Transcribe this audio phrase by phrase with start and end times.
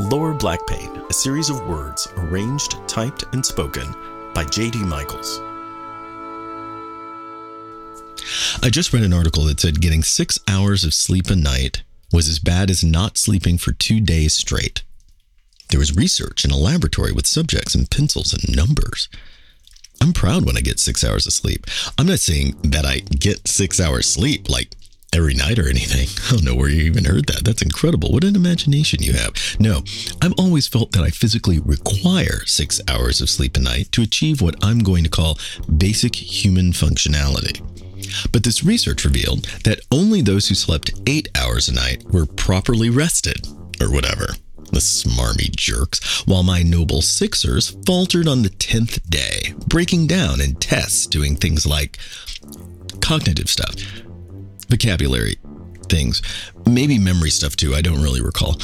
[0.00, 3.94] Lower Black Pain, a series of words arranged, typed, and spoken
[4.34, 4.82] by J.D.
[4.82, 5.40] Michaels.
[8.60, 12.28] I just read an article that said getting six hours of sleep a night was
[12.28, 14.82] as bad as not sleeping for two days straight.
[15.70, 19.08] There was research in a laboratory with subjects and pencils and numbers.
[20.00, 21.66] I'm proud when I get six hours of sleep.
[21.96, 24.70] I'm not saying that I get six hours sleep like
[25.14, 26.08] every night or anything.
[26.26, 27.44] I don't know where you even heard that.
[27.44, 28.10] That's incredible.
[28.10, 29.34] What an imagination you have.
[29.60, 29.82] No,
[30.20, 34.42] I've always felt that I physically require six hours of sleep a night to achieve
[34.42, 35.38] what I'm going to call
[35.76, 37.62] basic human functionality.
[38.32, 42.90] But this research revealed that only those who slept eight hours a night were properly
[42.90, 43.46] rested,
[43.80, 44.26] or whatever.
[44.72, 50.56] The smarmy jerks, while my noble Sixers faltered on the 10th day, breaking down in
[50.56, 51.98] tests, doing things like
[53.00, 53.74] cognitive stuff,
[54.74, 55.36] vocabulary
[55.88, 56.20] things,
[56.66, 58.58] maybe memory stuff too, I don't really recall.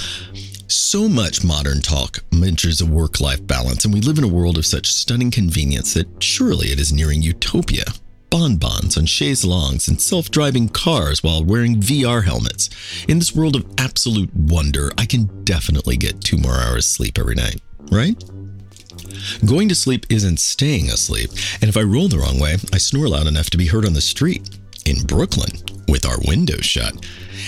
[0.67, 4.59] So much modern talk mentions a work life balance, and we live in a world
[4.59, 7.85] of such stunning convenience that surely it is nearing utopia
[8.29, 12.71] bonbons on chaise longues and self driving cars while wearing VR helmets.
[13.09, 17.37] In this world of absolute wonder, I can definitely get two more hours sleep every
[17.37, 17.61] night,
[17.93, 18.21] right?
[19.45, 21.31] Going to sleep isn't staying asleep,
[21.61, 23.93] and if I roll the wrong way, I snore loud enough to be heard on
[23.93, 25.51] the street in Brooklyn
[25.91, 26.95] with our windows shut.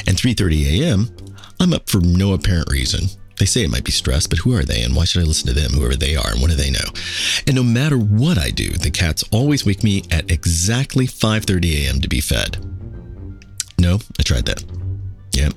[0.07, 1.17] And 3:30 a.m.,
[1.61, 4.63] I'm up for no apparent reason, they say it might be stress, but who are
[4.63, 6.71] they and why should I listen to them, whoever they are, and what do they
[6.71, 6.89] know?
[7.47, 12.01] And no matter what I do, the cats always wake me at exactly 5:30 a.m.
[12.01, 12.59] to be fed.
[13.81, 14.63] No, I tried that.
[15.33, 15.55] Yep,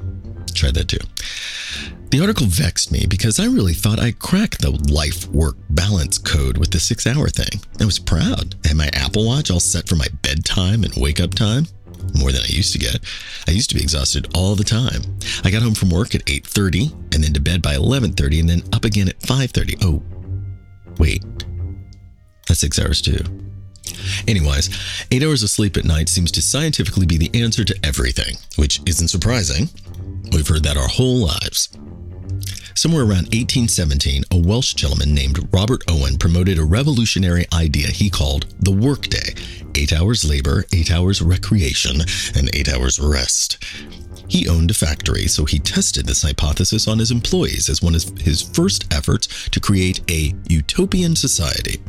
[0.56, 0.98] tried that too.
[2.10, 6.58] The article vexed me because I really thought I cracked the life work balance code
[6.58, 7.62] with the six hour thing.
[7.80, 8.56] I was proud.
[8.64, 11.68] I had my Apple Watch all set for my bedtime and wake up time
[12.16, 13.00] more than I used to get.
[13.48, 15.02] I used to be exhausted all the time.
[15.44, 18.64] I got home from work at 8:30 and then to bed by 11:30 and then
[18.74, 19.78] up again at 5:30.
[19.82, 20.04] Oh,
[20.98, 21.24] wait.
[22.48, 23.24] That's 6 hours too.
[24.28, 24.70] Anyways,
[25.12, 28.82] 8 hours of sleep at night seems to scientifically be the answer to everything, which
[28.86, 29.70] isn't surprising.
[30.32, 31.70] We've heard that our whole lives.
[32.76, 38.48] Somewhere around 1817, a Welsh gentleman named Robert Owen promoted a revolutionary idea he called
[38.60, 39.34] the workday
[39.76, 42.02] eight hours labor, eight hours recreation,
[42.36, 43.64] and eight hours rest.
[44.28, 48.04] He owned a factory, so he tested this hypothesis on his employees as one of
[48.18, 51.80] his first efforts to create a utopian society.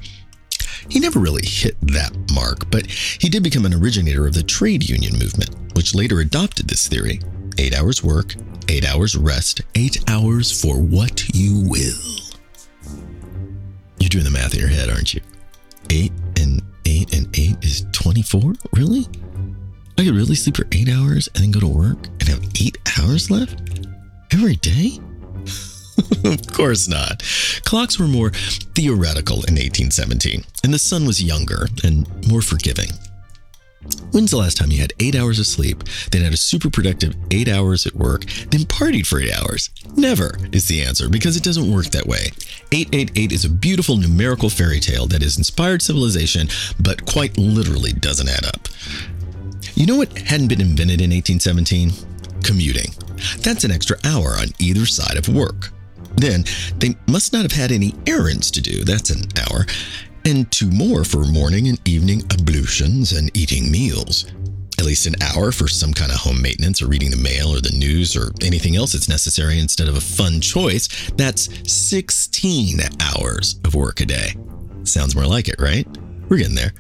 [0.89, 4.89] He never really hit that mark, but he did become an originator of the trade
[4.89, 7.21] union movement, which later adopted this theory
[7.59, 8.35] eight hours work,
[8.69, 12.17] eight hours rest, eight hours for what you will.
[13.99, 15.23] You're doing the math in your head, aren't you?
[15.91, 16.13] Eight
[17.13, 18.55] and eight and eight is 24?
[18.73, 19.07] Really?
[19.99, 22.79] I could really sleep for eight hours and then go to work and have eight
[22.99, 23.61] hours left
[24.33, 24.99] every day?
[26.25, 27.23] of course not.
[27.65, 32.91] Clocks were more theoretical in 1817, and the sun was younger and more forgiving.
[34.17, 37.15] When's the last time you had eight hours of sleep, then had a super productive
[37.31, 39.69] eight hours at work, then partied for eight hours?
[39.95, 42.31] Never is the answer because it doesn't work that way.
[42.73, 46.49] 888 is a beautiful numerical fairy tale that has inspired civilization,
[46.81, 48.69] but quite literally doesn't add up.
[49.75, 51.91] You know what hadn't been invented in 1817?
[52.43, 52.95] Commuting.
[53.43, 55.73] That's an extra hour on either side of work.
[56.17, 56.45] Then,
[56.79, 58.83] they must not have had any errands to do.
[58.83, 59.67] That's an hour
[60.27, 64.27] and two more for morning and evening ablutions and eating meals.
[64.77, 67.61] At least an hour for some kind of home maintenance or reading the mail or
[67.61, 70.89] the news or anything else that's necessary instead of a fun choice.
[71.13, 74.35] That's 16 hours of work a day.
[74.83, 75.87] Sounds more like it, right?
[76.29, 76.73] We're getting there.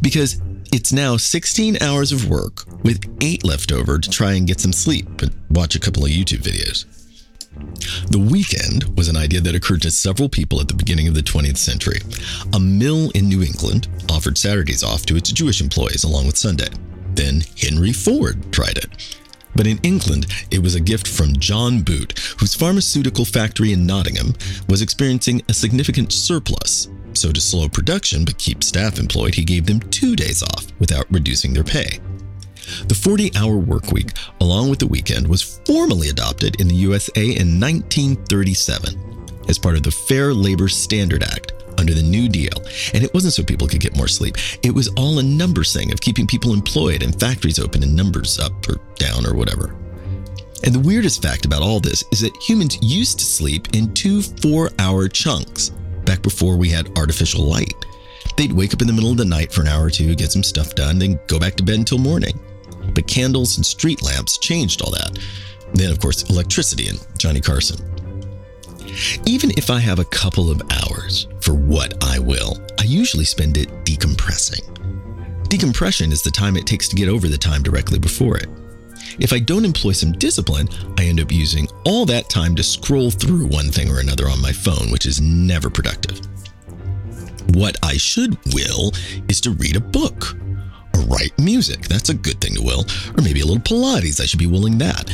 [0.00, 0.40] Because
[0.72, 4.72] it's now 16 hours of work with eight left over to try and get some
[4.72, 6.95] sleep and watch a couple of YouTube videos.
[8.10, 11.22] The weekend was an idea that occurred to several people at the beginning of the
[11.22, 12.00] 20th century.
[12.54, 16.68] A mill in New England offered Saturdays off to its Jewish employees along with Sunday.
[17.14, 19.18] Then Henry Ford tried it.
[19.54, 24.34] But in England, it was a gift from John Boot, whose pharmaceutical factory in Nottingham
[24.68, 26.88] was experiencing a significant surplus.
[27.14, 31.06] So, to slow production but keep staff employed, he gave them two days off without
[31.10, 32.00] reducing their pay.
[32.88, 37.22] The 40 hour work week, along with the weekend, was formally adopted in the USA
[37.22, 42.56] in 1937 as part of the Fair Labor Standard Act under the New Deal.
[42.94, 45.92] And it wasn't so people could get more sleep, it was all a numbers thing
[45.92, 49.76] of keeping people employed and factories open and numbers up or down or whatever.
[50.64, 54.22] And the weirdest fact about all this is that humans used to sleep in two
[54.22, 55.70] four hour chunks
[56.04, 57.74] back before we had artificial light.
[58.36, 60.32] They'd wake up in the middle of the night for an hour or two, get
[60.32, 62.38] some stuff done, then go back to bed until morning.
[62.96, 65.18] But candles and street lamps changed all that.
[65.74, 67.78] Then, of course, electricity and Johnny Carson.
[69.26, 73.58] Even if I have a couple of hours for what I will, I usually spend
[73.58, 74.62] it decompressing.
[75.48, 78.48] Decompression is the time it takes to get over the time directly before it.
[79.20, 80.68] If I don't employ some discipline,
[80.98, 84.40] I end up using all that time to scroll through one thing or another on
[84.40, 86.18] my phone, which is never productive.
[87.50, 88.92] What I should will
[89.28, 90.34] is to read a book
[91.08, 91.82] write music.
[91.82, 92.84] That's a good thing to will.
[93.16, 94.20] Or maybe a little Pilates.
[94.20, 95.10] I should be willing that.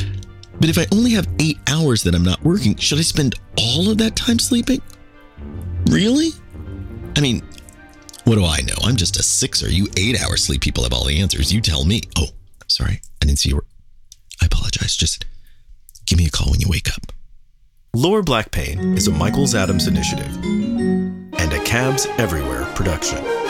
[0.61, 3.91] But if I only have eight hours that I'm not working, should I spend all
[3.91, 4.81] of that time sleeping?
[5.87, 6.31] Really?
[7.17, 7.43] I mean,
[8.25, 8.77] what do I know?
[8.83, 9.69] I'm just a sixer.
[9.69, 11.53] you eight hour sleep people have all the answers.
[11.53, 12.03] You tell me.
[12.17, 12.29] Oh,
[12.69, 13.01] sorry.
[13.21, 13.65] I didn't see your.
[14.41, 14.97] I apologize.
[14.97, 15.25] Just
[16.07, 17.13] give me a call when you wake up.
[17.95, 23.42] Lower Black Pain is a Michaels Adams initiative and a Cabs Everywhere production.